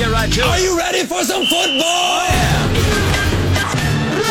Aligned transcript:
get 0.00 0.10
right 0.10 0.32
to 0.32 0.40
it. 0.40 0.46
Are 0.46 0.58
you 0.58 0.78
ready 0.78 1.04
for 1.04 1.22
some 1.24 1.44
football? 1.44 2.24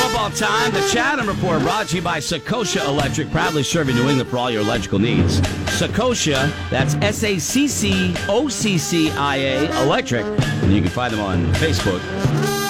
Football 0.01 0.31
time. 0.31 0.73
The 0.73 0.89
Chatham 0.91 1.27
Report 1.27 1.61
brought 1.61 1.89
to 1.89 1.97
you 1.97 2.01
by 2.01 2.17
Saccoccia 2.17 2.87
Electric, 2.87 3.29
proudly 3.29 3.61
serving 3.61 3.95
New 3.95 4.09
England 4.09 4.31
for 4.31 4.37
all 4.37 4.49
your 4.49 4.61
electrical 4.61 4.97
needs. 4.97 5.41
Saccoccia, 5.79 6.51
that's 6.71 6.95
S 6.95 7.23
A 7.23 7.37
C 7.37 7.67
C 7.67 8.15
O 8.27 8.49
C 8.49 8.79
C 8.79 9.11
I 9.11 9.35
A 9.35 9.83
Electric. 9.83 10.25
And 10.25 10.73
you 10.73 10.81
can 10.81 10.89
find 10.89 11.13
them 11.13 11.19
on 11.19 11.45
Facebook. 11.55 12.01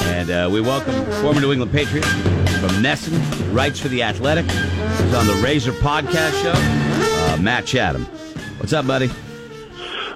And 0.08 0.30
uh, 0.30 0.50
we 0.52 0.60
welcome 0.60 0.94
former 1.22 1.40
New 1.40 1.54
England 1.54 1.72
Patriot 1.72 2.04
from 2.04 2.84
Nesson, 2.84 3.56
writes 3.56 3.80
for 3.80 3.88
The 3.88 4.04
Athletic. 4.04 4.44
He's 4.52 5.14
on 5.14 5.26
the 5.26 5.40
Razor 5.42 5.72
Podcast 5.72 6.42
Show, 6.42 6.54
uh, 6.54 7.38
Matt 7.40 7.66
Chatham. 7.66 8.04
What's 8.58 8.74
up, 8.74 8.86
buddy? 8.86 9.10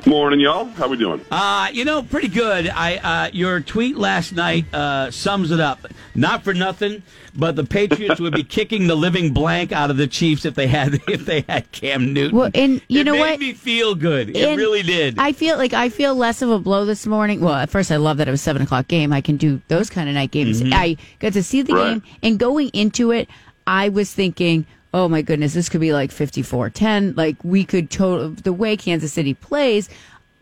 Morning, 0.05 0.41
y'all. 0.41 0.65
How 0.65 0.89
we 0.89 0.97
doing? 0.97 1.21
Uh, 1.31 1.69
you 1.71 1.85
know, 1.85 2.03
pretty 2.03 2.27
good. 2.27 2.67
I 2.67 2.97
uh, 2.97 3.29
your 3.31 3.61
tweet 3.61 3.95
last 3.95 4.33
night 4.33 4.65
uh, 4.73 5.09
sums 5.11 5.49
it 5.49 5.61
up. 5.61 5.79
Not 6.13 6.43
for 6.43 6.53
nothing, 6.53 7.03
but 7.33 7.55
the 7.55 7.63
Patriots 7.63 8.19
would 8.19 8.33
be 8.33 8.43
kicking 8.43 8.87
the 8.87 8.95
living 8.95 9.31
blank 9.33 9.71
out 9.71 9.89
of 9.89 9.95
the 9.95 10.05
Chiefs 10.07 10.43
if 10.43 10.55
they 10.55 10.67
had 10.67 10.95
if 11.07 11.25
they 11.25 11.45
had 11.47 11.71
Cam 11.71 12.11
Newton. 12.11 12.37
Well, 12.37 12.51
and 12.53 12.81
you 12.89 12.99
it 12.99 13.03
know 13.05 13.13
made 13.13 13.19
what? 13.21 13.39
me 13.39 13.53
feel 13.53 13.95
good. 13.95 14.31
It 14.31 14.45
And 14.49 14.57
really 14.57 14.83
did. 14.83 15.17
I 15.19 15.31
feel 15.31 15.57
like 15.57 15.73
I 15.73 15.87
feel 15.87 16.13
less 16.15 16.41
of 16.41 16.49
a 16.49 16.59
blow 16.59 16.83
this 16.83 17.07
morning. 17.07 17.39
Well, 17.39 17.53
at 17.55 17.69
first 17.69 17.89
I 17.89 17.95
love 17.95 18.17
that 18.17 18.27
it 18.27 18.31
was 18.31 18.41
seven 18.41 18.61
o'clock 18.61 18.89
game. 18.89 19.13
I 19.13 19.21
can 19.21 19.37
do 19.37 19.61
those 19.69 19.89
kind 19.89 20.09
of 20.09 20.15
night 20.15 20.31
games. 20.31 20.61
Mm-hmm. 20.61 20.73
I 20.73 20.97
got 21.19 21.31
to 21.33 21.43
see 21.43 21.61
the 21.61 21.73
Right. 21.75 21.93
game 21.93 22.03
and 22.21 22.37
going 22.37 22.69
into 22.73 23.11
it, 23.11 23.29
I 23.65 23.87
was 23.87 24.13
thinking, 24.13 24.65
oh 24.93 25.07
my 25.09 25.21
goodness, 25.21 25.53
this 25.53 25.69
could 25.69 25.81
be 25.81 25.91
like 25.93 26.11
54-10. 26.11 27.17
Like 27.17 27.35
we 27.43 27.63
could 27.63 27.89
total 27.89 28.29
the 28.29 28.53
way 28.53 28.77
Kansas 28.77 29.11
City 29.13 29.33
plays. 29.33 29.89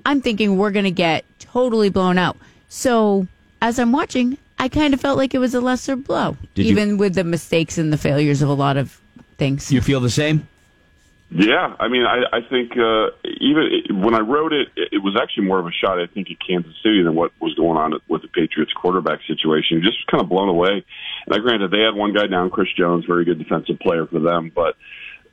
I'm 0.06 0.22
thinking 0.22 0.58
we're 0.58 0.72
going 0.72 0.86
to 0.86 0.92
get 0.92 1.24
totally 1.40 1.90
blown 1.90 2.18
out. 2.18 2.38
So 2.70 3.28
as 3.62 3.80
I'm 3.80 3.92
watching, 3.92 4.38
I 4.60 4.68
kind 4.68 4.94
of 4.94 5.02
felt 5.02 5.18
like 5.18 5.34
it 5.34 5.40
was 5.40 5.54
a 5.56 5.62
lesser 5.62 5.96
blow, 5.96 6.38
Did 6.56 6.66
you- 6.66 6.72
even 6.72 6.98
with 6.98 7.16
the 7.16 7.24
mistakes 7.24 7.78
and 7.78 7.92
the 7.94 7.98
failures 7.98 8.42
of 8.42 8.50
a 8.50 8.54
lot 8.54 8.78
of 8.78 9.00
things. 9.38 9.72
you 9.72 9.82
feel 9.82 10.00
the 10.00 10.10
same? 10.10 10.48
Yeah, 11.34 11.76
I 11.80 11.88
mean, 11.88 12.04
I, 12.04 12.24
I 12.38 12.40
think 12.50 12.74
uh, 12.76 13.16
even 13.40 14.04
when 14.04 14.14
I 14.14 14.20
wrote 14.20 14.52
it, 14.52 14.68
it 14.76 15.02
was 15.02 15.16
actually 15.16 15.46
more 15.46 15.60
of 15.60 15.66
a 15.66 15.72
shot, 15.72 15.98
I 15.98 16.08
think, 16.08 16.28
at 16.30 16.36
Kansas 16.46 16.76
City 16.84 17.04
than 17.04 17.16
what 17.16 17.32
was 17.40 17.56
going 17.56 17.78
on 17.78 17.94
with 18.10 18.22
the 18.22 18.28
Patriots 18.28 18.74
quarterback 18.74 19.20
situation. 19.26 19.82
Just 19.82 20.06
kind 20.12 20.22
of 20.22 20.28
blown 20.28 20.50
away. 20.50 20.84
And 21.26 21.34
I 21.34 21.38
granted 21.40 21.72
they 21.72 21.80
had 21.80 21.96
one 21.96 22.14
guy 22.14 22.28
down, 22.28 22.50
Chris 22.50 22.68
Jones, 22.78 23.06
very 23.08 23.24
good 23.24 23.40
defensive 23.40 23.80
player 23.80 24.06
for 24.08 24.20
them, 24.20 24.52
but 24.54 24.76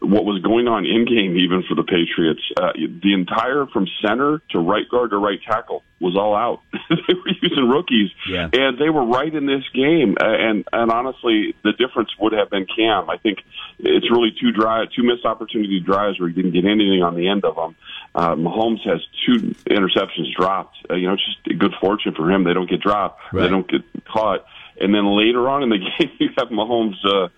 what 0.00 0.24
was 0.24 0.40
going 0.42 0.68
on 0.68 0.86
in 0.86 1.04
game, 1.06 1.36
even 1.36 1.64
for 1.68 1.74
the 1.74 1.82
Patriots, 1.82 2.40
uh, 2.60 2.70
the 3.02 3.12
entire 3.14 3.66
from 3.66 3.88
center 4.00 4.40
to 4.50 4.58
right 4.60 4.88
guard 4.88 5.10
to 5.10 5.18
right 5.18 5.40
tackle 5.42 5.82
was 6.00 6.16
all 6.16 6.36
out. 6.36 6.60
they 6.88 7.14
were 7.14 7.32
using 7.42 7.68
rookies, 7.68 8.10
Yeah. 8.28 8.48
and 8.52 8.78
they 8.78 8.90
were 8.90 9.04
right 9.04 9.34
in 9.34 9.46
this 9.46 9.64
game. 9.74 10.16
Uh, 10.20 10.24
and 10.28 10.64
and 10.72 10.92
honestly, 10.92 11.54
the 11.64 11.72
difference 11.72 12.10
would 12.20 12.32
have 12.32 12.48
been 12.48 12.66
Cam. 12.66 13.10
I 13.10 13.16
think 13.16 13.38
it's 13.80 14.08
really 14.08 14.30
two 14.40 14.52
dry, 14.52 14.84
two 14.94 15.02
missed 15.02 15.24
opportunity 15.24 15.80
drives 15.80 16.20
where 16.20 16.28
he 16.28 16.34
didn't 16.34 16.52
get 16.52 16.64
anything 16.64 17.02
on 17.02 17.16
the 17.16 17.28
end 17.28 17.44
of 17.44 17.56
them. 17.56 17.74
Uh, 18.14 18.36
Mahomes 18.36 18.80
has 18.88 19.00
two 19.26 19.54
interceptions 19.68 20.32
dropped. 20.38 20.76
Uh, 20.88 20.94
you 20.94 21.08
know, 21.08 21.14
it's 21.14 21.24
just 21.26 21.58
good 21.58 21.74
fortune 21.80 22.14
for 22.14 22.30
him. 22.30 22.44
They 22.44 22.54
don't 22.54 22.70
get 22.70 22.80
dropped. 22.80 23.20
Right. 23.32 23.42
They 23.42 23.48
don't 23.48 23.68
get 23.68 23.82
caught. 24.04 24.44
And 24.80 24.94
then 24.94 25.06
later 25.18 25.48
on 25.48 25.64
in 25.64 25.70
the 25.70 25.78
game, 25.98 26.10
you 26.20 26.28
have 26.38 26.48
Mahomes. 26.50 26.94
Uh, 27.04 27.28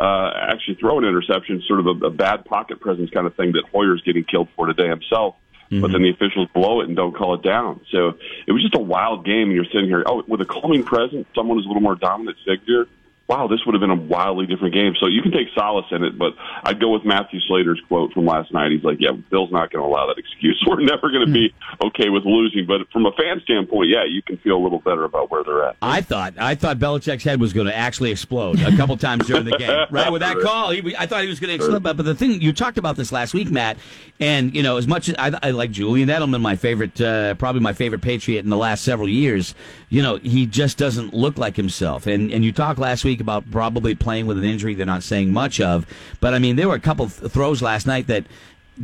uh, 0.00 0.32
actually 0.34 0.76
throw 0.76 0.98
an 0.98 1.04
interception, 1.04 1.62
sort 1.68 1.80
of 1.80 1.86
a, 1.86 2.06
a 2.06 2.10
bad 2.10 2.46
pocket 2.46 2.80
presence 2.80 3.10
kind 3.10 3.26
of 3.26 3.34
thing 3.34 3.52
that 3.52 3.64
Hoyer's 3.70 4.00
getting 4.02 4.24
killed 4.24 4.48
for 4.56 4.66
today 4.66 4.88
himself. 4.88 5.36
But 5.80 5.92
then 5.92 6.02
the 6.02 6.10
officials 6.10 6.48
blow 6.52 6.80
it 6.80 6.88
and 6.88 6.96
don't 6.96 7.14
call 7.14 7.34
it 7.34 7.42
down. 7.42 7.80
So 7.92 8.18
it 8.44 8.50
was 8.50 8.60
just 8.60 8.74
a 8.74 8.80
wild 8.80 9.24
game. 9.24 9.42
And 9.42 9.52
you're 9.52 9.66
sitting 9.66 9.86
here, 9.86 10.02
oh, 10.04 10.24
with 10.26 10.40
a 10.40 10.44
calming 10.44 10.82
presence, 10.82 11.28
someone 11.32 11.58
who's 11.58 11.64
a 11.64 11.68
little 11.68 11.82
more 11.82 11.94
dominant 11.94 12.38
figure. 12.44 12.88
Wow, 13.30 13.46
this 13.46 13.60
would 13.64 13.74
have 13.74 13.80
been 13.80 13.92
a 13.92 13.94
wildly 13.94 14.46
different 14.46 14.74
game. 14.74 14.94
So 14.98 15.06
you 15.06 15.22
can 15.22 15.30
take 15.30 15.46
solace 15.54 15.86
in 15.92 16.02
it, 16.02 16.18
but 16.18 16.32
I'd 16.64 16.80
go 16.80 16.90
with 16.90 17.04
Matthew 17.04 17.38
Slater's 17.46 17.80
quote 17.86 18.12
from 18.12 18.26
last 18.26 18.52
night. 18.52 18.72
He's 18.72 18.82
like, 18.82 18.96
"Yeah, 18.98 19.12
Bill's 19.12 19.52
not 19.52 19.70
going 19.70 19.84
to 19.84 19.88
allow 19.88 20.08
that 20.08 20.18
excuse. 20.18 20.60
We're 20.66 20.80
never 20.80 21.12
going 21.12 21.24
to 21.24 21.32
be 21.32 21.54
okay 21.80 22.08
with 22.08 22.24
losing." 22.24 22.66
But 22.66 22.90
from 22.92 23.06
a 23.06 23.12
fan 23.12 23.40
standpoint, 23.44 23.88
yeah, 23.88 24.02
you 24.04 24.20
can 24.20 24.36
feel 24.38 24.56
a 24.56 24.62
little 24.62 24.80
better 24.80 25.04
about 25.04 25.30
where 25.30 25.44
they're 25.44 25.64
at. 25.64 25.76
I 25.80 26.00
thought 26.00 26.34
I 26.38 26.56
thought 26.56 26.80
Belichick's 26.80 27.22
head 27.22 27.40
was 27.40 27.52
going 27.52 27.68
to 27.68 27.76
actually 27.76 28.10
explode 28.10 28.60
a 28.62 28.76
couple 28.76 28.96
times 28.96 29.28
during 29.28 29.44
the 29.44 29.56
game. 29.56 29.86
Right 29.92 30.10
with 30.10 30.22
that 30.22 30.40
call, 30.40 30.70
he, 30.70 30.96
I 30.96 31.06
thought 31.06 31.22
he 31.22 31.28
was 31.28 31.38
going 31.38 31.50
to 31.50 31.54
explode. 31.54 31.84
But, 31.84 31.96
but 31.96 32.06
the 32.06 32.16
thing 32.16 32.42
you 32.42 32.52
talked 32.52 32.78
about 32.78 32.96
this 32.96 33.12
last 33.12 33.32
week, 33.32 33.48
Matt, 33.48 33.76
and 34.18 34.56
you 34.56 34.64
know 34.64 34.76
as 34.76 34.88
much 34.88 35.08
as 35.08 35.14
I, 35.20 35.38
I 35.40 35.50
like 35.52 35.70
Julian 35.70 36.08
Edelman, 36.08 36.40
my 36.40 36.56
favorite, 36.56 37.00
uh, 37.00 37.34
probably 37.34 37.60
my 37.60 37.74
favorite 37.74 38.02
Patriot 38.02 38.40
in 38.40 38.50
the 38.50 38.56
last 38.56 38.82
several 38.82 39.08
years. 39.08 39.54
You 39.88 40.02
know 40.02 40.16
he 40.16 40.46
just 40.46 40.78
doesn't 40.78 41.14
look 41.14 41.38
like 41.38 41.54
himself. 41.54 42.08
And 42.08 42.32
and 42.32 42.44
you 42.44 42.50
talked 42.50 42.80
last 42.80 43.04
week 43.04 43.19
about 43.20 43.50
probably 43.50 43.94
playing 43.94 44.26
with 44.26 44.38
an 44.38 44.44
injury 44.44 44.74
they're 44.74 44.86
not 44.86 45.02
saying 45.02 45.32
much 45.32 45.60
of. 45.60 45.86
But 46.20 46.34
I 46.34 46.38
mean 46.38 46.56
there 46.56 46.68
were 46.68 46.74
a 46.74 46.80
couple 46.80 47.08
th- 47.08 47.30
throws 47.32 47.62
last 47.62 47.86
night 47.86 48.06
that. 48.08 48.24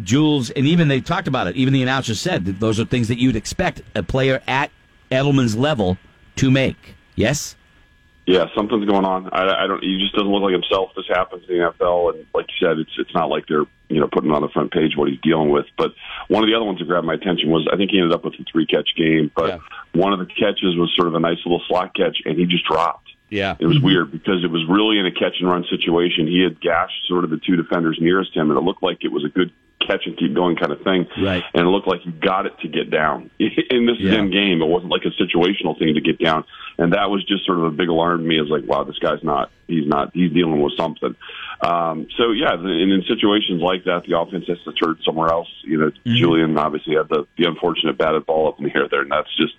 Jules, 0.03 0.51
and 0.51 0.67
even 0.67 0.89
they 0.89 1.01
talked 1.01 1.27
about 1.27 1.47
it. 1.47 1.57
Even 1.57 1.73
the 1.73 1.83
announcer 1.83 2.15
said 2.15 2.45
that 2.45 2.61
those 2.61 2.79
are 2.79 2.85
things 2.85 3.09
that 3.09 3.19
you'd 3.19 3.35
expect 3.37 3.81
a 3.95 4.03
player 4.03 4.43
at 4.47 4.71
Edelman's 5.11 5.57
level 5.57 5.97
to 6.35 6.51
make. 6.51 6.95
Yes. 7.15 7.57
Yeah, 8.27 8.45
something's 8.55 8.85
going 8.85 9.07
on. 9.07 9.31
I, 9.33 9.65
I 9.65 9.67
don't. 9.67 9.83
He 9.83 9.99
just 9.99 10.13
doesn't 10.15 10.29
look 10.31 10.43
like 10.43 10.53
himself. 10.53 10.91
This 10.97 11.07
happens 11.09 11.45
in 11.49 11.57
the 11.59 11.71
NFL, 11.73 12.15
and 12.15 12.27
like 12.35 12.45
you 12.61 12.67
said, 12.69 12.79
it's 12.79 12.91
it's 12.99 13.15
not 13.15 13.31
like 13.31 13.47
they're 13.49 13.65
you 13.89 14.01
know 14.01 14.09
putting 14.13 14.33
on 14.33 14.43
the 14.43 14.49
front 14.49 14.71
page 14.71 14.97
what 14.97 15.09
he's 15.09 15.21
dealing 15.23 15.49
with. 15.49 15.65
But 15.79 15.93
one 16.29 16.43
of 16.43 16.49
the 16.51 16.55
other 16.57 16.67
ones 16.67 16.79
that 16.81 16.89
grabbed 16.89 17.07
my 17.07 17.15
attention 17.15 17.49
was 17.49 17.67
I 17.73 17.77
think 17.79 17.91
he 17.93 17.99
ended 17.99 18.13
up 18.13 18.23
with 18.23 18.35
a 18.35 18.45
three 18.53 18.67
catch 18.67 18.91
game, 18.99 19.31
but 19.35 19.49
Yeah. 19.49 19.59
one 19.95 20.13
of 20.13 20.19
the 20.19 20.27
catches 20.27 20.77
was 20.77 20.93
sort 20.95 21.09
of 21.09 21.15
a 21.15 21.21
nice 21.21 21.39
little 21.47 21.63
slot 21.69 21.95
catch, 21.95 22.19
and 22.27 22.37
he 22.37 22.45
just 22.45 22.67
dropped. 22.67 23.06
Yeah. 23.29 23.57
It 23.59 23.67
was 23.67 23.79
mm-hmm. 23.79 23.87
weird 23.87 24.13
because 24.13 24.45
it 24.45 24.51
was 24.51 24.65
really 24.69 24.99
in 24.99 25.07
a 25.07 25.13
catch 25.13 25.41
and 25.41 25.51
run 25.51 25.65
situation. 25.69 26.27
He 26.27 26.43
had 26.43 26.61
gashed 26.61 27.07
sort 27.09 27.25
of 27.25 27.31
the 27.31 27.39
two 27.39 27.57
defenders 27.57 27.99
nearest 28.01 28.35
him, 28.37 28.51
and 28.51 28.59
it 28.59 28.63
looked 28.63 28.83
like 28.83 28.99
it 29.03 29.13
was 29.13 29.25
a 29.25 29.29
good 29.29 29.53
catch 29.87 30.07
and 30.07 30.17
keep 30.17 30.35
going 30.35 30.57
kind 30.57 30.73
of 30.73 30.83
thing. 30.83 31.07
Right. 31.21 31.43
And 31.55 31.67
it 31.67 31.71
looked 31.71 31.89
like 31.89 32.01
he 32.01 32.11
got 32.11 32.47
it 32.47 32.59
to 32.61 32.69
get 32.69 32.91
down. 32.91 33.31
In 33.39 33.87
this 33.87 33.99
Yeah. 33.99 34.19
in 34.19 34.31
game, 34.31 34.63
it 34.63 34.67
wasn't 34.67 34.91
like 34.91 35.05
a 35.05 35.11
situational 35.11 35.79
thing 35.79 35.95
to 35.95 36.01
get 36.01 36.19
down. 36.19 36.45
And 36.79 36.93
that 36.93 37.11
was 37.11 37.25
just 37.25 37.47
sort 37.47 37.59
of 37.59 37.65
a 37.65 37.71
big 37.71 37.89
alarm 37.89 38.21
to 38.21 38.27
me. 38.27 38.39
Is 38.39 38.49
like, 38.49 38.65
wow, 38.67 38.85
this 38.85 38.99
guy's 38.99 39.23
not. 39.23 39.51
He's 39.67 39.87
not. 39.87 40.11
He's 40.13 40.33
dealing 40.33 40.61
with 40.61 40.77
something. 40.77 41.17
Um, 41.61 42.07
so 42.19 42.33
yeah, 42.33 42.53
and 42.55 42.69
in 42.93 43.03
situations 43.09 43.63
like 43.63 43.85
that, 43.85 44.05
the 44.07 44.19
offense 44.19 44.45
has 44.49 44.59
to 44.65 44.73
turn 44.73 44.99
somewhere 45.05 45.29
else. 45.31 45.49
You 45.65 45.79
know, 45.79 45.91
Julian 46.05 46.57
obviously 46.59 46.97
had 46.97 47.09
the 47.09 47.27
the 47.39 47.47
unfortunate 47.49 47.97
batted 47.97 48.27
ball 48.27 48.49
up 48.49 48.59
in 48.59 48.65
the 48.67 48.75
air 48.77 48.89
there, 48.91 49.01
and 49.03 49.11
that's 49.11 49.35
just 49.37 49.55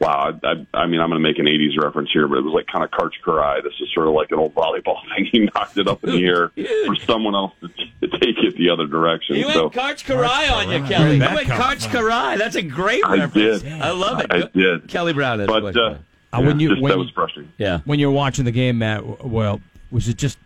wow. 0.00 0.32
I, 0.42 0.46
I, 0.46 0.80
I 0.82 0.86
mean, 0.86 1.00
I'm 1.00 1.10
going 1.10 1.22
to 1.22 1.28
make 1.28 1.38
an 1.38 1.46
'80s 1.46 1.80
reference 1.80 2.10
here, 2.12 2.26
but 2.26 2.38
it 2.38 2.42
was 2.44 2.52
like 2.52 2.66
kind 2.66 2.84
of 2.84 2.90
Karch 2.90 3.12
Kiraly. 3.24 3.62
This 3.62 3.72
is 3.80 3.88
sort 3.94 4.08
of 4.08 4.14
like 4.14 4.30
an 4.32 4.38
old 4.38 4.54
volleyball 4.54 4.96
thing. 5.16 5.28
He 5.30 5.48
knocked 5.54 5.78
it 5.78 5.86
up 5.86 6.02
in 6.04 6.10
the 6.10 6.26
air 6.26 6.50
for 6.86 6.96
someone 7.06 7.34
else 7.34 7.52
to, 7.60 7.68
to 8.08 8.18
take 8.18 8.36
it 8.38 8.56
the 8.56 8.70
other 8.70 8.86
direction. 8.86 9.36
You 9.36 9.50
so 9.52 9.62
went 9.64 9.74
Karch 9.74 10.04
Kiraly 10.04 10.50
on 10.50 10.70
you, 10.70 10.82
Kelly. 10.88 11.14
You 11.16 11.20
went 11.20 11.46
come 11.48 11.60
Karch? 11.60 11.86
Kiraly. 11.88 12.38
That's 12.38 12.56
a 12.56 12.62
great 12.62 13.04
I 13.04 13.16
reference. 13.18 13.62
did. 13.62 13.72
I 13.80 13.90
love 13.92 14.20
it. 14.20 14.26
I 14.30 14.42
did. 14.52 14.88
Kelly 14.88 15.12
Brown. 15.12 15.38
That's 15.38 15.50
but 15.50 15.76
uh, 15.76 15.98
Uh, 16.32 16.42
when 16.42 16.58
yeah, 16.58 16.64
you 16.64 16.68
just, 16.70 16.82
when, 16.82 16.90
that 16.90 16.98
was 16.98 17.10
frustrating. 17.10 17.52
yeah. 17.58 17.78
when 17.84 17.98
you're 17.98 18.10
watching 18.10 18.44
the 18.44 18.50
game, 18.50 18.78
Matt, 18.78 19.24
well, 19.24 19.60
was 19.90 20.08
it 20.08 20.16
just 20.16 20.36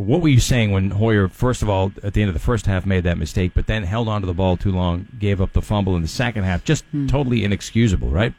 what 0.00 0.22
were 0.22 0.28
you 0.28 0.40
saying 0.40 0.70
when 0.70 0.92
Hoyer, 0.92 1.28
first 1.28 1.62
of 1.62 1.68
all, 1.68 1.92
at 2.02 2.14
the 2.14 2.22
end 2.22 2.28
of 2.28 2.34
the 2.34 2.40
first 2.40 2.66
half, 2.66 2.86
made 2.86 3.04
that 3.04 3.18
mistake, 3.18 3.52
but 3.54 3.66
then 3.66 3.82
held 3.82 4.08
onto 4.08 4.26
the 4.26 4.32
ball 4.32 4.56
too 4.56 4.72
long, 4.72 5.06
gave 5.18 5.40
up 5.40 5.52
the 5.52 5.60
fumble 5.60 5.94
in 5.94 6.02
the 6.02 6.08
second 6.08 6.44
half? 6.44 6.64
Just 6.64 6.84
hmm. 6.86 7.06
totally 7.06 7.44
inexcusable, 7.44 8.08
right? 8.08 8.32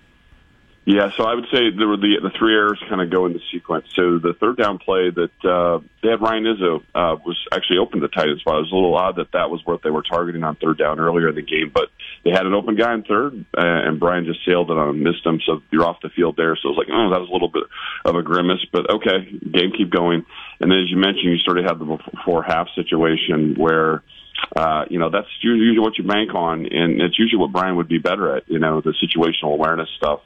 Yeah, 0.83 1.11
so 1.15 1.25
I 1.25 1.35
would 1.35 1.45
say 1.53 1.69
there 1.69 1.87
were 1.87 1.97
the 1.97 2.17
the 2.23 2.31
three 2.39 2.55
errors 2.55 2.81
kind 2.89 3.01
of 3.01 3.11
go 3.11 3.27
in 3.27 3.33
the 3.33 3.41
sequence. 3.51 3.85
So 3.95 4.17
the 4.17 4.33
third 4.33 4.57
down 4.57 4.79
play 4.79 5.11
that 5.11 5.45
uh, 5.45 5.79
they 6.01 6.09
had 6.09 6.21
Ryan 6.21 6.45
Izzo 6.45 6.81
uh, 6.95 7.21
was 7.23 7.37
actually 7.53 7.77
open 7.77 8.01
to 8.01 8.07
the 8.07 8.11
tight 8.11 8.29
end 8.29 8.39
spot. 8.39 8.57
It 8.57 8.65
was 8.65 8.71
a 8.71 8.75
little 8.75 8.95
odd 8.95 9.17
that 9.17 9.31
that 9.33 9.51
was 9.51 9.61
what 9.63 9.83
they 9.83 9.91
were 9.91 10.01
targeting 10.01 10.43
on 10.43 10.55
third 10.55 10.79
down 10.79 10.99
earlier 10.99 11.29
in 11.29 11.35
the 11.35 11.43
game, 11.43 11.69
but 11.71 11.89
they 12.25 12.31
had 12.31 12.47
an 12.47 12.55
open 12.55 12.75
guy 12.75 12.95
in 12.95 13.03
third, 13.03 13.45
uh, 13.55 13.61
and 13.61 13.99
Brian 13.99 14.25
just 14.25 14.43
sailed 14.43 14.71
it 14.71 14.77
on 14.77 15.03
missed 15.03 15.23
him, 15.23 15.39
so 15.45 15.61
you're 15.69 15.85
off 15.85 16.01
the 16.01 16.09
field 16.09 16.35
there. 16.35 16.55
So 16.55 16.69
it 16.69 16.71
was 16.73 16.81
like, 16.81 16.89
oh, 16.91 17.11
that 17.13 17.21
was 17.21 17.29
a 17.29 17.33
little 17.33 17.49
bit 17.49 17.63
of 18.03 18.15
a 18.15 18.23
grimace, 18.23 18.65
but 18.71 18.89
okay, 18.89 19.29
game 19.29 19.73
keep 19.77 19.91
going. 19.91 20.25
And 20.59 20.71
then 20.71 20.79
as 20.79 20.89
you 20.89 20.97
mentioned, 20.97 21.29
you 21.29 21.37
sort 21.45 21.59
of 21.59 21.65
had 21.65 21.77
the 21.77 21.85
before 21.85 22.41
half 22.41 22.69
situation 22.73 23.53
where 23.53 24.01
uh, 24.55 24.85
you 24.89 24.97
know, 24.97 25.11
that's 25.11 25.27
usually 25.41 25.79
what 25.79 25.97
you 25.99 26.03
bank 26.03 26.33
on, 26.33 26.65
and 26.65 27.01
it's 27.01 27.19
usually 27.19 27.39
what 27.39 27.51
Brian 27.51 27.75
would 27.75 27.87
be 27.87 27.99
better 27.99 28.35
at, 28.35 28.49
you 28.49 28.57
know, 28.57 28.81
the 28.81 28.93
situational 28.97 29.53
awareness 29.53 29.87
stuff. 29.97 30.21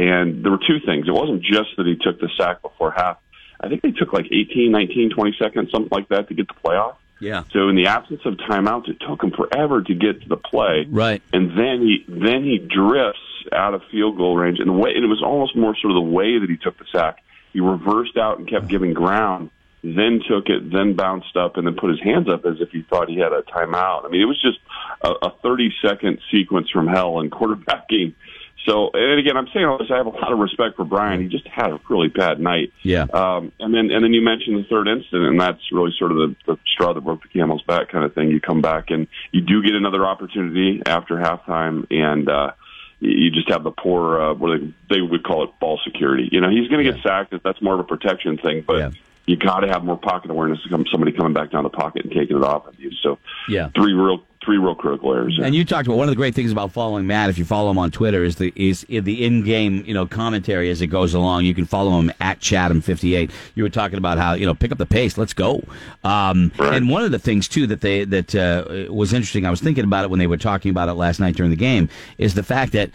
And 0.00 0.42
there 0.42 0.50
were 0.50 0.58
two 0.66 0.80
things. 0.86 1.06
It 1.06 1.10
wasn't 1.10 1.42
just 1.42 1.76
that 1.76 1.84
he 1.84 1.94
took 1.94 2.18
the 2.20 2.30
sack 2.38 2.62
before 2.62 2.90
half. 2.90 3.18
I 3.60 3.68
think 3.68 3.82
they 3.82 3.90
took 3.90 4.14
like 4.14 4.24
18, 4.32 4.72
19, 4.72 5.10
20 5.10 5.36
seconds, 5.38 5.70
something 5.70 5.90
like 5.92 6.08
that, 6.08 6.28
to 6.28 6.34
get 6.34 6.48
the 6.48 6.54
playoff. 6.54 6.96
Yeah. 7.20 7.44
So 7.52 7.68
in 7.68 7.76
the 7.76 7.88
absence 7.88 8.22
of 8.24 8.32
timeouts, 8.48 8.88
it 8.88 8.96
took 9.06 9.22
him 9.22 9.30
forever 9.30 9.82
to 9.82 9.94
get 9.94 10.22
to 10.22 10.28
the 10.30 10.38
play. 10.38 10.86
Right. 10.88 11.22
And 11.34 11.50
then 11.50 11.82
he 11.82 12.02
then 12.08 12.44
he 12.44 12.56
drifts 12.56 13.20
out 13.52 13.74
of 13.74 13.82
field 13.90 14.16
goal 14.16 14.38
range, 14.38 14.58
and 14.58 14.68
the 14.68 14.72
way 14.72 14.92
and 14.94 15.04
it 15.04 15.08
was 15.08 15.22
almost 15.22 15.54
more 15.54 15.76
sort 15.76 15.90
of 15.90 15.96
the 15.96 16.10
way 16.10 16.38
that 16.38 16.48
he 16.48 16.56
took 16.56 16.78
the 16.78 16.86
sack. 16.90 17.22
He 17.52 17.60
reversed 17.60 18.16
out 18.16 18.38
and 18.38 18.48
kept 18.48 18.68
giving 18.68 18.94
ground, 18.94 19.50
then 19.84 20.22
took 20.26 20.48
it, 20.48 20.72
then 20.72 20.94
bounced 20.94 21.36
up, 21.36 21.58
and 21.58 21.66
then 21.66 21.74
put 21.74 21.90
his 21.90 22.00
hands 22.00 22.26
up 22.26 22.46
as 22.46 22.56
if 22.60 22.70
he 22.70 22.80
thought 22.88 23.10
he 23.10 23.18
had 23.18 23.34
a 23.34 23.42
timeout. 23.42 24.06
I 24.06 24.08
mean, 24.08 24.22
it 24.22 24.26
was 24.26 24.40
just 24.40 24.60
a, 25.02 25.10
a 25.26 25.34
30 25.42 25.74
second 25.84 26.20
sequence 26.32 26.70
from 26.70 26.86
hell 26.86 27.20
and 27.20 27.30
quarterbacking 27.30 28.14
So, 28.66 28.90
and 28.92 29.18
again, 29.18 29.36
I'm 29.36 29.48
saying 29.54 29.64
all 29.64 29.78
this. 29.78 29.88
I 29.90 29.96
have 29.96 30.06
a 30.06 30.10
lot 30.10 30.32
of 30.32 30.38
respect 30.38 30.76
for 30.76 30.84
Brian. 30.84 31.22
He 31.22 31.28
just 31.28 31.46
had 31.46 31.70
a 31.70 31.80
really 31.88 32.08
bad 32.08 32.40
night. 32.40 32.72
Yeah. 32.82 33.04
Um, 33.04 33.52
and 33.58 33.74
then, 33.74 33.90
and 33.90 34.04
then 34.04 34.12
you 34.12 34.22
mentioned 34.22 34.58
the 34.58 34.68
third 34.68 34.86
incident, 34.86 35.24
and 35.24 35.40
that's 35.40 35.60
really 35.72 35.92
sort 35.98 36.12
of 36.12 36.18
the, 36.18 36.36
the 36.46 36.58
straw 36.66 36.92
that 36.92 37.00
broke 37.00 37.22
the 37.22 37.28
camel's 37.28 37.62
back 37.62 37.88
kind 37.88 38.04
of 38.04 38.14
thing. 38.14 38.28
You 38.30 38.40
come 38.40 38.60
back 38.60 38.90
and 38.90 39.06
you 39.32 39.40
do 39.40 39.62
get 39.62 39.74
another 39.74 40.04
opportunity 40.04 40.82
after 40.84 41.16
halftime, 41.16 41.86
and 41.90 42.28
uh, 42.28 42.52
you 43.00 43.30
just 43.30 43.48
have 43.48 43.64
the 43.64 43.70
poor, 43.70 44.20
uh, 44.20 44.34
what 44.34 44.58
they, 44.58 44.74
they 44.96 45.00
would 45.00 45.24
call 45.24 45.44
it, 45.44 45.50
ball 45.58 45.80
security. 45.82 46.28
You 46.30 46.42
know, 46.42 46.50
he's 46.50 46.68
going 46.68 46.84
to 46.84 46.92
get 46.92 47.02
sacked. 47.02 47.34
That's 47.42 47.62
more 47.62 47.74
of 47.74 47.80
a 47.80 47.84
protection 47.84 48.38
thing, 48.38 48.64
but. 48.66 48.78
Yeah. 48.78 48.90
You 49.26 49.36
got 49.36 49.60
to 49.60 49.68
have 49.68 49.84
more 49.84 49.98
pocket 49.98 50.28
awareness 50.32 50.60
to 50.64 50.68
come 50.70 50.86
somebody 50.90 51.12
coming 51.12 51.34
back 51.34 51.52
down 51.52 51.62
the 51.62 51.70
pocket 51.70 52.04
and 52.04 52.12
taking 52.12 52.36
it 52.38 52.42
off 52.42 52.66
of 52.66 52.80
you. 52.80 52.90
So, 53.00 53.18
Yeah. 53.48 53.68
three 53.76 53.92
real, 53.92 54.24
three 54.50 54.58
real 54.58 54.74
critical 54.74 55.14
errors. 55.14 55.36
there. 55.36 55.46
And 55.46 55.54
you 55.54 55.64
talked 55.64 55.86
about 55.86 55.96
one 55.96 56.08
of 56.08 56.10
the 56.10 56.16
great 56.16 56.34
things 56.34 56.50
about 56.50 56.72
following 56.72 57.06
Matt. 57.06 57.30
If 57.30 57.38
you 57.38 57.44
follow 57.44 57.70
him 57.70 57.78
on 57.78 57.92
Twitter, 57.92 58.24
is 58.24 58.36
the 58.36 58.52
is 58.56 58.84
the 58.88 59.24
in-game 59.24 59.84
you 59.86 59.94
know 59.94 60.06
commentary 60.06 60.70
as 60.70 60.80
it 60.80 60.88
goes 60.88 61.14
along. 61.14 61.44
You 61.44 61.54
can 61.54 61.66
follow 61.66 61.96
him 62.00 62.12
at 62.20 62.40
Chatham58. 62.40 63.30
You 63.54 63.62
were 63.62 63.68
talking 63.68 63.98
about 63.98 64.18
how 64.18 64.34
you 64.34 64.46
know 64.46 64.54
pick 64.54 64.72
up 64.72 64.78
the 64.78 64.86
pace. 64.86 65.16
Let's 65.16 65.34
go. 65.34 65.62
Um, 66.02 66.50
Right. 66.58 66.74
And 66.74 66.90
one 66.90 67.04
of 67.04 67.10
the 67.12 67.18
things 67.18 67.46
too 67.48 67.66
that 67.68 67.80
they 67.80 68.04
that 68.04 68.34
uh, 68.34 68.92
was 68.92 69.12
interesting. 69.12 69.46
I 69.46 69.50
was 69.50 69.60
thinking 69.60 69.84
about 69.84 70.04
it 70.04 70.10
when 70.10 70.18
they 70.18 70.26
were 70.26 70.36
talking 70.36 70.70
about 70.70 70.88
it 70.88 70.94
last 70.94 71.20
night 71.20 71.36
during 71.36 71.50
the 71.50 71.56
game. 71.56 71.88
Is 72.18 72.34
the 72.34 72.42
fact 72.42 72.72
that 72.72 72.90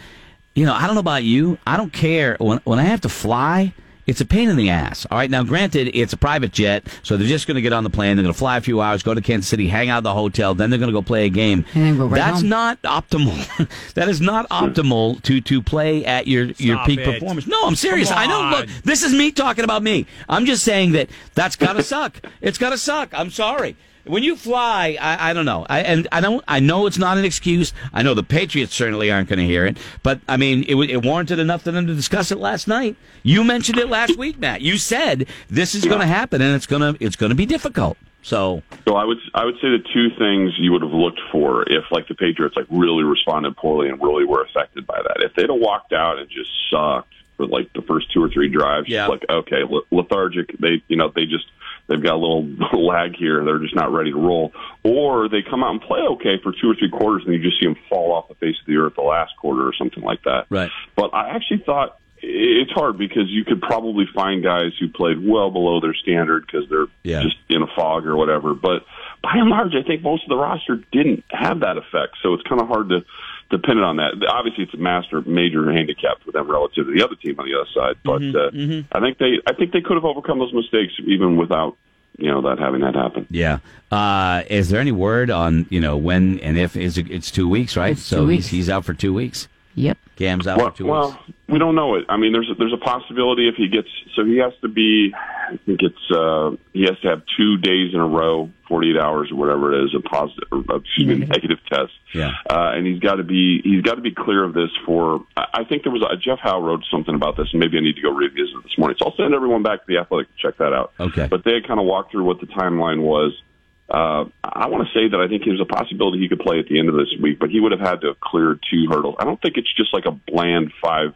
you 0.56 0.66
know 0.66 0.74
I 0.74 0.86
don't 0.86 0.96
know 0.96 1.00
about 1.00 1.24
you. 1.24 1.58
I 1.66 1.78
don't 1.78 1.94
care 1.94 2.36
when 2.40 2.60
when 2.66 2.80
I 2.80 2.84
have 2.84 3.02
to 3.02 3.10
fly. 3.10 3.74
It's 4.08 4.22
a 4.22 4.26
pain 4.26 4.50
in 4.50 4.56
the 4.56 4.70
ass. 4.70 5.06
All 5.10 5.18
right. 5.18 5.30
Now, 5.30 5.44
granted, 5.44 5.90
it's 5.98 6.14
a 6.14 6.18
private 6.18 6.52
jet, 6.52 6.86
so 7.02 7.18
they're 7.18 7.28
just 7.28 7.48
going 7.48 7.56
to 7.56 7.62
get 7.62 7.74
on 7.74 7.84
the 7.84 7.90
plane. 7.90 8.16
They're 8.18 8.24
going 8.24 8.34
to 8.34 8.38
fly 8.38 8.58
a 8.58 8.62
few 8.62 8.80
hours, 8.82 9.02
go 9.02 9.14
to 9.14 9.22
Kansas 9.22 9.48
City, 9.50 9.68
hang 9.68 9.90
out 9.90 9.98
at 9.98 10.04
the 10.04 10.14
hotel, 10.14 10.54
then 10.54 10.70
they're 10.70 10.78
going 10.80 10.92
to 10.92 10.94
go 10.94 11.02
play 11.02 11.26
a 11.26 11.30
game. 11.30 11.66
And 11.74 11.84
then 11.84 11.98
go 11.98 12.06
right 12.06 12.18
That's 12.20 12.42
home. 12.42 12.50
not 12.50 12.82
optimal. 12.84 13.68
that 13.96 14.08
is 14.08 14.22
not 14.22 14.48
optimal 14.50 15.22
to 15.24 15.42
to 15.42 15.62
play 15.62 16.06
at 16.06 16.28
your 16.28 16.46
your 16.58 16.78
peak 16.86 17.00
it. 17.00 17.06
performance. 17.06 17.48
No, 17.48 17.58
I'm 17.66 17.76
serious. 17.76 18.10
Come 18.10 18.18
I 18.20 18.26
know. 18.28 18.58
Look, 18.58 18.70
this 18.84 19.02
is 19.04 19.14
me 19.14 19.32
talking 19.32 19.64
about 19.64 19.82
me. 19.82 20.06
I'm 20.30 20.46
just 20.46 20.64
saying 20.64 20.92
that 20.92 21.10
that's 21.34 21.56
got 21.56 21.74
to 21.74 21.84
suck. 21.96 22.20
It's 22.42 22.58
got 22.58 22.70
to 22.70 22.78
suck. 22.78 23.10
I'm 23.14 23.32
sorry. 23.32 23.76
When 24.06 24.24
you 24.24 24.36
fly, 24.36 24.98
I, 25.00 25.32
I 25.32 25.34
don't 25.34 25.46
know. 25.46 25.66
I, 25.70 25.82
and 25.82 26.08
I 26.12 26.22
don't. 26.22 26.44
I 26.48 26.60
know 26.60 26.86
it's 26.86 26.98
not 26.98 27.18
an 27.18 27.26
excuse. 27.26 27.74
I 27.94 28.04
know 28.04 28.14
the 28.14 28.24
Patriots 28.24 28.74
certainly 28.74 29.12
aren't 29.12 29.30
going 29.30 29.40
to 29.40 29.46
hear 29.46 29.66
it. 29.66 29.78
But 30.04 30.20
I 30.28 30.38
mean, 30.38 30.64
it, 30.68 30.76
it 30.76 31.04
warranted 31.04 31.40
enough 31.40 31.64
for 31.64 31.72
them 31.72 31.88
to 31.88 31.96
discuss 31.96 32.32
it 32.32 32.38
last 32.38 32.68
night. 32.68 32.96
You 33.24 33.44
mentioned 33.44 33.80
it 33.80 33.90
last 33.90 34.18
week, 34.18 34.38
Matt. 34.38 34.62
You 34.62 34.78
said 34.78 35.28
this 35.50 35.74
is 35.74 35.86
going 35.86 36.02
to 36.02 36.08
happen, 36.08 36.42
and 36.42 36.56
it's 36.56 36.68
going 36.68 36.82
to 36.82 37.04
it's 37.04 37.16
going 37.16 37.32
to 37.32 37.36
be 37.36 37.46
difficult. 37.46 37.98
So 38.22 38.64
So 38.88 38.96
I 38.96 39.06
would 39.06 39.18
I 39.34 39.46
would 39.46 39.56
say 39.56 39.70
the 39.70 39.84
two 39.94 40.10
things 40.18 40.54
you 40.58 40.72
would 40.72 40.82
have 40.82 40.92
looked 40.92 41.22
for 41.32 41.64
if 41.64 41.84
like 41.92 42.08
the 42.08 42.16
Patriots 42.16 42.56
like 42.56 42.66
really 42.72 43.04
responded 43.04 43.56
poorly 43.56 43.88
and 43.90 44.02
really 44.02 44.26
were 44.26 44.44
affected 44.44 44.88
by 44.88 45.02
that. 45.02 45.18
If 45.24 45.36
they'd 45.36 45.50
have 45.50 45.60
walked 45.60 45.94
out 45.94 46.18
and 46.18 46.28
just 46.30 46.50
sucked 46.72 47.14
for 47.38 47.46
like 47.48 47.72
the 47.74 47.82
first 47.82 48.12
two 48.14 48.24
or 48.24 48.30
three 48.30 48.50
drives, 48.50 48.88
Yeah. 48.90 49.08
like 49.08 49.24
okay, 49.30 49.62
lethargic. 49.92 50.58
They 50.60 50.82
you 50.88 50.96
know 50.98 51.12
they 51.14 51.26
just 51.26 51.46
they've 51.88 52.02
got 52.02 52.14
a 52.14 52.18
little 52.22 52.44
lag 52.74 53.16
here. 53.16 53.44
They're 53.44 53.60
just 53.60 53.76
not 53.76 53.92
ready 53.92 54.12
to 54.12 54.18
roll. 54.18 54.52
Or 54.84 55.30
they 55.30 55.42
come 55.42 55.64
out 55.64 55.72
and 55.72 55.82
play 55.82 56.02
okay 56.02 56.40
for 56.42 56.52
two 56.52 56.70
or 56.72 56.76
three 56.76 56.90
quarters, 56.90 57.24
and 57.26 57.34
you 57.36 57.42
just 57.42 57.60
see 57.60 57.66
them 57.66 57.76
fall 57.90 58.12
off 58.14 58.28
the 58.28 58.36
face 58.36 58.56
of 58.60 58.66
the 58.68 58.78
earth 58.78 58.94
the 58.96 59.02
last 59.02 59.34
quarter 59.38 59.68
or 59.68 59.74
something 59.78 60.04
like 60.04 60.24
that. 60.24 60.46
Right. 60.50 60.72
But 60.96 61.14
I 61.14 61.30
actually 61.36 61.64
thought 61.66 61.98
it's 62.28 62.72
hard 62.72 62.98
because 62.98 63.26
you 63.28 63.44
could 63.46 63.62
probably 63.62 64.06
find 64.16 64.42
guys 64.44 64.72
who 64.80 64.88
played 64.90 65.18
well 65.24 65.52
below 65.52 65.80
their 65.80 65.94
standard 65.94 66.46
because 66.48 66.68
they're 66.70 66.88
Yeah. 67.04 67.22
just 67.22 67.36
in 67.50 67.62
a 67.62 67.68
fog 67.76 68.08
or 68.08 68.16
whatever. 68.16 68.54
But 68.56 68.84
by 69.22 69.34
and 69.36 69.50
large, 69.50 69.76
I 69.76 69.84
think 69.84 70.02
most 70.02 70.24
of 70.24 70.30
the 70.30 70.38
roster 70.38 70.78
didn't 70.92 71.24
have 71.30 71.60
that 71.60 71.78
effect. 71.78 72.16
So 72.24 72.34
it's 72.34 72.42
kind 72.44 72.62
of 72.62 72.68
hard 72.68 72.90
to 72.90 73.06
to 73.52 73.60
pin 73.60 73.78
it 73.78 73.84
on 73.84 73.98
that. 73.98 74.14
Obviously, 74.30 74.64
it's 74.64 74.74
a 74.74 74.78
master 74.78 75.22
major 75.22 75.72
handicap 75.72 76.22
for 76.24 76.32
them 76.32 76.50
relative 76.50 76.86
to 76.88 76.94
the 76.94 77.04
other 77.04 77.16
team 77.16 77.40
on 77.40 77.46
the 77.48 77.56
other 77.56 77.70
side. 77.74 77.96
But 78.04 78.22
uh, 78.36 78.50
I 78.92 79.00
think 79.00 79.18
they 79.18 79.40
I 79.48 79.54
think 79.54 79.72
they 79.72 79.82
could 79.82 79.96
have 79.96 80.06
overcome 80.06 80.40
those 80.40 80.54
mistakes 80.54 80.94
even 81.06 81.38
without 81.38 81.78
you 82.18 82.32
know 82.32 82.42
that 82.44 82.60
having 82.60 82.82
that 82.82 82.96
happen. 82.96 83.28
Yeah. 83.30 83.60
Uh, 83.92 84.44
is 84.50 84.70
there 84.70 84.80
any 84.82 84.92
word 84.92 85.30
on 85.30 85.68
you 85.70 85.80
know 85.80 85.98
when 85.98 86.40
and 86.40 86.58
if 86.58 86.76
is 86.76 86.98
it, 86.98 87.10
it's 87.12 87.30
two 87.32 87.48
weeks, 87.48 87.78
right? 87.78 87.92
It's 87.92 88.02
so 88.02 88.22
two 88.22 88.28
he's 88.30 88.48
he's 88.48 88.70
out 88.70 88.86
for 88.86 88.94
two 88.94 89.14
weeks. 89.14 89.48
Yep. 89.76 89.98
Cam's 90.16 90.48
out 90.48 90.58
Well, 90.58 90.72
for 90.72 90.78
two 90.78 90.86
well, 90.86 91.10
weeks. 91.28 91.35
We 91.48 91.60
don't 91.60 91.76
know 91.76 91.96
it. 91.96 92.06
I 92.10 92.18
mean, 92.18 92.34
there's 92.34 92.50
a, 92.50 92.56
there's 92.56 92.74
a 92.74 92.84
possibility 92.84 93.48
if 93.48 93.56
he 93.56 93.68
gets 93.68 93.88
so 94.16 94.26
he 94.26 94.38
has 94.38 94.54
to 94.62 94.68
be. 94.68 95.14
I 95.14 95.58
think 95.66 95.82
it's 95.84 96.12
uh, 96.12 96.58
he 96.74 96.84
has 96.84 96.98
to 97.02 97.10
have 97.10 97.22
two 97.38 97.58
days 97.58 97.94
in 97.94 98.00
a 98.00 98.08
row, 98.08 98.50
48 98.68 99.00
hours 99.00 99.30
or 99.32 99.36
whatever 99.36 99.74
it 99.74 99.86
is, 99.86 99.96
a 99.96 100.02
positive, 100.02 100.48
or, 100.52 100.78
excuse 100.78 101.08
me, 101.08 101.26
negative 101.26 101.60
test. 101.70 101.94
Yeah. 102.16 102.32
uh, 102.50 102.74
and 102.74 102.88
he's 102.88 103.00
got 103.00 103.16
to 103.16 103.24
be 103.24 103.62
he's 103.64 103.84
got 103.84 103.96
to 103.96 104.02
be 104.02 104.12
clear 104.12 104.44
of 104.44 104.54
this 104.54 104.72
for. 104.86 105.24
I 105.38 105.64
think 105.70 105.84
there 105.84 105.92
was 105.92 106.02
a 106.02 106.18
Jeff 106.18 106.40
Howe 106.42 106.62
wrote 106.62 106.84
something 106.90 107.14
about 107.14 107.38
this, 107.38 107.48
and 107.52 107.60
maybe 107.60 107.78
I 107.78 107.82
need 107.82 107.96
to 107.96 108.02
go 108.02 108.10
revisit 108.10 108.56
it 108.56 108.64
this 108.64 108.78
morning. 108.78 108.98
So 109.00 109.06
I'll 109.06 109.16
send 109.16 109.36
everyone 109.36 109.62
back 109.62 109.86
to 109.86 109.86
the 109.88 110.00
Athletic 110.00 110.36
to 110.36 110.42
check 110.42 110.58
that 110.58 110.74
out. 110.74 110.94
Okay. 111.00 111.28
but 111.28 111.44
they 111.46 111.54
had 111.54 111.68
kind 111.68 111.80
of 111.80 111.86
walked 111.86 112.12
through 112.12 112.24
what 112.24 112.40
the 112.40 112.48
timeline 112.48 113.02
was. 113.02 113.40
Uh, 113.88 114.26
I 114.44 114.68
want 114.68 114.88
to 114.88 114.94
say 114.98 115.10
that 115.12 115.22
I 115.22 115.28
think 115.28 115.44
there's 115.46 115.62
a 115.62 115.66
possibility 115.66 116.18
he 116.18 116.28
could 116.28 116.40
play 116.40 116.58
at 116.58 116.66
the 116.66 116.80
end 116.80 116.90
of 116.90 116.96
this 116.96 117.14
week, 117.22 117.38
but 117.38 117.52
he 117.52 117.60
would 117.60 117.72
have 117.72 117.82
had 117.82 118.02
to 118.02 118.08
have 118.08 118.20
cleared 118.20 118.60
two 118.72 118.88
hurdles. 118.90 119.16
I 119.20 119.26
don't 119.26 119.40
think 119.40 119.58
it's 119.58 119.72
just 119.78 119.94
like 119.94 120.06
a 120.08 120.12
bland 120.12 120.74
five 120.82 121.14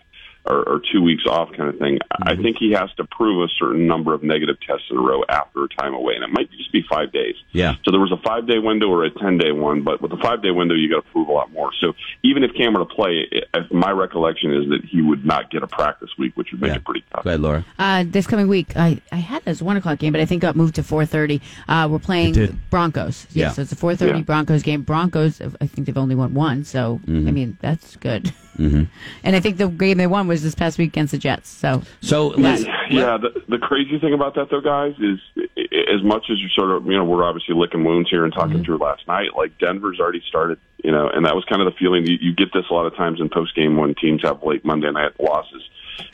or, 0.49 0.63
or 0.67 0.81
two 0.91 1.01
weeks 1.01 1.23
off 1.27 1.49
kind 1.55 1.69
of 1.69 1.77
thing. 1.77 1.99
I 2.23 2.35
think 2.35 2.57
he 2.59 2.71
has 2.71 2.89
to 2.97 3.03
prove 3.05 3.43
a 3.43 3.47
certain 3.59 3.85
number 3.87 4.13
of 4.13 4.23
negative 4.23 4.57
tests 4.65 4.85
in 4.89 4.97
a 4.97 5.01
row 5.01 5.23
after 5.29 5.63
a 5.63 5.67
time 5.69 5.93
away, 5.93 6.15
and 6.15 6.23
it 6.23 6.29
might 6.31 6.49
just 6.51 6.71
be 6.71 6.83
five 6.89 7.11
days. 7.11 7.35
Yeah. 7.51 7.75
So 7.85 7.91
there 7.91 7.99
was 7.99 8.11
a 8.11 8.17
five 8.27 8.47
day 8.47 8.57
window 8.59 8.87
or 8.87 9.05
a 9.05 9.11
ten 9.11 9.37
day 9.37 9.51
one, 9.51 9.83
but 9.83 10.01
with 10.01 10.11
the 10.11 10.17
five 10.17 10.41
day 10.41 10.51
window, 10.51 10.75
you 10.75 10.89
got 10.89 11.05
to 11.05 11.11
prove 11.11 11.27
a 11.27 11.31
lot 11.31 11.51
more. 11.51 11.69
So 11.79 11.93
even 12.23 12.43
if 12.43 12.53
Cam 12.55 12.73
were 12.73 12.79
to 12.79 12.85
play, 12.85 13.27
it, 13.31 13.45
my 13.71 13.91
recollection 13.91 14.53
is 14.53 14.69
that 14.69 14.81
he 14.89 15.01
would 15.01 15.25
not 15.25 15.51
get 15.51 15.63
a 15.63 15.67
practice 15.67 16.09
week, 16.17 16.35
which 16.35 16.51
would 16.51 16.61
make 16.61 16.69
Yeah. 16.71 16.77
it 16.77 16.85
pretty 16.85 17.03
tough. 17.13 17.23
Go 17.23 17.29
ahead, 17.29 17.39
Laura. 17.41 17.65
Uh, 17.77 18.03
this 18.07 18.25
coming 18.27 18.47
week, 18.47 18.75
I, 18.75 19.01
I 19.11 19.17
had 19.17 19.43
this 19.45 19.61
one 19.61 19.77
o'clock 19.77 19.99
game, 19.99 20.11
but 20.13 20.21
I 20.21 20.25
think 20.25 20.41
got 20.41 20.55
moved 20.55 20.75
to 20.75 20.83
four 20.83 21.05
thirty. 21.05 21.41
Uh, 21.67 21.87
we're 21.91 21.99
playing 21.99 22.59
Broncos. 22.69 23.27
Yeah, 23.31 23.47
Yeah. 23.47 23.51
so 23.53 23.61
it's 23.61 23.71
a 23.71 23.75
four 23.75 23.95
thirty 23.95 24.19
Yeah. 24.19 24.23
Broncos 24.25 24.63
game. 24.63 24.81
Broncos, 24.81 25.41
I 25.61 25.67
think 25.67 25.85
they've 25.85 25.97
only 25.97 26.15
won 26.15 26.33
one, 26.33 26.63
so 26.63 26.99
Mm-hmm. 27.05 27.27
I 27.27 27.31
mean 27.31 27.57
that's 27.61 27.95
good. 27.97 28.33
Mm-hmm. 28.59 28.83
And 29.23 29.35
I 29.35 29.39
think 29.39 29.57
the 29.57 29.67
game 29.69 29.97
they 29.97 30.07
won 30.07 30.27
was 30.27 30.43
this 30.43 30.53
past 30.53 30.77
week 30.77 30.89
against 30.89 31.11
the 31.11 31.17
Jets. 31.17 31.49
So 31.49 31.81
So 32.01 32.27
let's. 32.29 32.65
Yeah, 32.89 33.17
the, 33.17 33.41
the 33.47 33.57
crazy 33.59 33.99
thing 33.99 34.13
about 34.13 34.35
that 34.35 34.49
though, 34.49 34.61
guys, 34.61 34.95
is 34.99 35.19
i- 35.37 35.47
i- 35.57 35.93
as 35.95 36.03
much 36.03 36.25
as 36.31 36.39
you 36.39 36.49
sort 36.49 36.71
of, 36.71 36.85
you 36.85 36.93
know, 36.97 37.05
we're 37.05 37.23
obviously 37.23 37.55
licking 37.55 37.83
wounds 37.83 38.09
here 38.09 38.25
and 38.25 38.33
talking 38.33 38.55
mm-hmm. 38.55 38.63
through 38.63 38.77
last 38.79 39.07
night. 39.07 39.29
Like 39.35 39.57
Denver's 39.59 39.99
already 39.99 40.23
started, 40.27 40.59
you 40.83 40.91
know, 40.91 41.07
and 41.07 41.25
that 41.25 41.35
was 41.35 41.45
kind 41.45 41.61
of 41.61 41.71
the 41.71 41.77
feeling 41.79 42.05
you, 42.05 42.17
you 42.19 42.33
get 42.33 42.51
this 42.53 42.65
a 42.69 42.73
lot 42.73 42.85
of 42.85 42.95
times 42.95 43.21
in 43.21 43.29
post 43.29 43.55
game 43.55 43.77
when 43.77 43.95
teams 43.95 44.23
have 44.23 44.43
late 44.43 44.65
Monday 44.65 44.91
night 44.91 45.11
losses. 45.19 45.63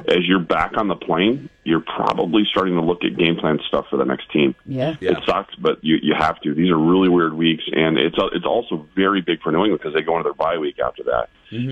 As 0.08 0.26
you're 0.28 0.40
back 0.40 0.78
on 0.78 0.88
the 0.88 0.96
plane, 0.96 1.50
you're 1.64 1.82
probably 1.82 2.44
starting 2.50 2.76
to 2.76 2.82
look 2.82 3.04
at 3.04 3.18
game 3.18 3.36
plan 3.38 3.60
stuff 3.68 3.86
for 3.90 3.98
the 3.98 4.06
next 4.06 4.32
team. 4.32 4.56
yeah, 4.66 4.96
Yeah. 5.00 5.12
It 5.12 5.18
sucks, 5.26 5.56
but 5.56 5.84
you 5.84 5.98
you 6.02 6.14
have 6.18 6.40
to. 6.42 6.54
These 6.54 6.70
are 6.72 6.78
really 6.78 7.10
weird 7.10 7.34
weeks, 7.34 7.64
and 7.72 7.98
it's 7.98 8.16
it's 8.34 8.46
also 8.46 8.88
very 8.96 9.22
big 9.22 9.42
for 9.42 9.52
New 9.52 9.60
England 9.64 9.80
because 9.80 9.94
they 9.94 10.02
go 10.02 10.18
into 10.18 10.24
their 10.24 10.34
bye 10.34 10.58
week 10.58 10.80
after 10.80 11.04
that. 11.04 11.30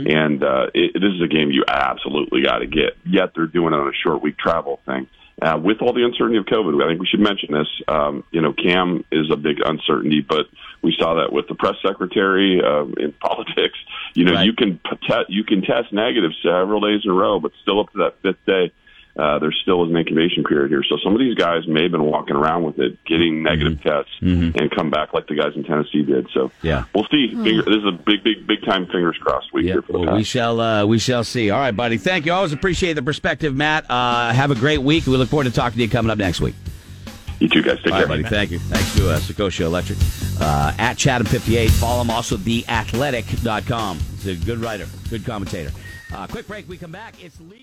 And 0.08 0.44
uh, 0.44 0.68
it, 0.74 0.94
this 0.94 1.12
is 1.14 1.22
a 1.22 1.28
game 1.28 1.52
you 1.52 1.64
absolutely 1.68 2.44
got 2.44 2.60
to 2.60 2.68
get. 2.68 2.98
Yet 3.06 3.32
they're 3.36 3.48
doing 3.48 3.74
it 3.74 3.78
on 3.78 3.88
a 3.88 3.94
short 4.04 4.22
week 4.22 4.38
travel 4.38 4.80
thing. 4.86 5.08
Uh, 5.42 5.58
with 5.58 5.82
all 5.82 5.94
the 5.94 6.04
uncertainty 6.06 6.38
of 6.38 6.46
COVID, 6.46 6.82
I 6.84 6.88
think 6.88 7.02
we 7.02 7.08
should 7.08 7.20
mention 7.20 7.54
this. 7.54 7.68
Um, 7.88 8.24
you 8.32 8.40
know, 8.40 8.54
Cam 8.54 9.04
is 9.12 9.32
a 9.32 9.36
big 9.36 9.58
uncertainty, 9.66 10.22
but 10.22 10.46
we 10.84 10.96
saw 10.98 11.16
that 11.16 11.34
with 11.34 11.48
the 11.48 11.56
press 11.56 11.76
secretary 11.86 12.62
um, 12.64 12.94
in 13.00 13.12
politics. 13.20 13.78
You 14.14 14.26
know, 14.26 14.34
Right. 14.34 14.46
you 14.46 14.54
can 14.54 14.80
you 15.30 15.44
can 15.44 15.62
test 15.64 15.92
negative 15.92 16.32
several 16.44 16.82
days 16.82 17.02
in 17.04 17.10
a 17.12 17.14
row, 17.14 17.40
but 17.40 17.52
still 17.62 17.80
up 17.80 17.92
to 17.94 17.98
that 18.00 18.22
fifth 18.22 18.46
day, 18.46 18.72
uh, 19.16 19.38
there 19.40 19.52
still 19.62 19.84
is 19.86 19.92
an 19.92 19.98
incubation 19.98 20.44
period 20.44 20.70
here. 20.70 20.84
So 20.90 20.98
some 21.04 21.14
of 21.14 21.20
these 21.20 21.36
guys 21.36 21.68
may 21.68 21.84
have 21.84 21.92
been 21.92 22.04
walking 22.04 22.36
around 22.36 22.64
with 22.64 22.80
it, 22.80 22.98
getting 23.06 23.44
negative 23.44 23.82
tests, 23.82 24.12
and 24.22 24.72
come 24.76 24.90
back 24.90 25.14
like 25.14 25.28
the 25.28 25.36
guys 25.36 25.52
in 25.56 25.64
Tennessee 25.64 26.02
did. 26.04 26.28
So 26.34 26.52
Yeah. 26.64 26.86
we'll 26.96 27.06
see. 27.12 27.28
Finger, 27.30 27.62
this 27.64 27.76
is 27.78 27.86
a 27.86 27.92
big, 27.92 28.24
big, 28.24 28.48
big 28.48 28.64
time 28.66 28.86
fingers 28.88 29.18
crossed 29.22 29.54
week 29.54 29.66
Yeah, 29.68 29.74
here 29.74 29.82
for 29.84 29.92
the 29.94 30.00
well, 30.00 30.16
we 30.16 30.24
shall 30.24 30.60
uh, 30.60 30.86
we 30.86 30.98
shall 31.00 31.24
see. 31.24 31.50
All 31.52 31.60
right, 31.60 31.76
buddy. 31.76 31.98
Thank 31.98 32.26
you. 32.26 32.34
Always 32.34 32.54
appreciate 32.54 32.94
the 32.94 33.04
perspective, 33.04 33.56
Matt. 33.56 33.86
Uh, 33.90 34.34
have 34.34 34.50
a 34.52 34.56
great 34.56 34.82
week. 34.82 35.06
We 35.06 35.16
look 35.18 35.30
forward 35.30 35.44
to 35.46 35.52
talking 35.52 35.78
to 35.78 35.84
you 35.84 35.90
coming 35.90 36.10
up 36.10 36.18
next 36.18 36.42
week. 36.42 36.56
You 37.40 37.50
too, 37.50 37.62
guys 37.62 37.78
take 37.84 37.92
All 37.94 38.00
care. 38.00 38.08
right, 38.08 38.22
buddy. 38.22 38.24
Thank 38.24 38.52
you. 38.52 38.60
Thanks 38.60 38.96
to 38.96 39.10
uh, 39.12 39.20
Saccoccia 39.20 39.62
Electric. 39.66 39.98
Uh, 40.40 40.74
at 40.80 40.98
Chatham58. 40.98 41.70
Follow 41.72 42.02
him 42.02 42.10
also 42.10 42.38
theathletic.com. 42.38 44.00
He's 44.22 44.42
a 44.42 44.46
good 44.46 44.60
writer, 44.60 44.88
good 45.10 45.26
commentator. 45.26 45.72
Uh, 46.14 46.28
quick 46.28 46.48
break. 46.48 46.68
We 46.70 46.78
come 46.78 46.92
back. 46.92 47.22
It's. 47.24 47.40
Le- 47.42 47.56